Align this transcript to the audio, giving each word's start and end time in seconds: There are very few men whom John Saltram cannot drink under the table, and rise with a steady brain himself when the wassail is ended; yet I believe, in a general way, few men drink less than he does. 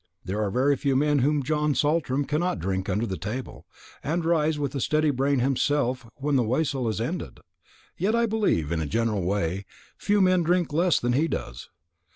There 0.25 0.41
are 0.43 0.49
very 0.49 0.75
few 0.77 0.95
men 0.95 1.19
whom 1.19 1.43
John 1.43 1.75
Saltram 1.75 2.25
cannot 2.25 2.57
drink 2.57 2.89
under 2.89 3.05
the 3.05 3.19
table, 3.19 3.67
and 4.03 4.25
rise 4.25 4.57
with 4.57 4.73
a 4.73 4.81
steady 4.81 5.11
brain 5.11 5.37
himself 5.37 6.09
when 6.15 6.37
the 6.37 6.43
wassail 6.43 6.87
is 6.87 6.99
ended; 6.99 7.39
yet 7.99 8.15
I 8.15 8.25
believe, 8.25 8.71
in 8.71 8.79
a 8.81 8.87
general 8.87 9.21
way, 9.23 9.63
few 9.99 10.19
men 10.19 10.41
drink 10.41 10.73
less 10.73 10.99
than 10.99 11.13
he 11.13 11.27
does. 11.27 11.69